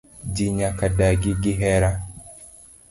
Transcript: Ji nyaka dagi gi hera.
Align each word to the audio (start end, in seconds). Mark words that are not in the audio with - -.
Ji 0.35 0.45
nyaka 0.57 0.85
dagi 0.97 1.31
gi 1.41 1.53
hera. 1.59 1.91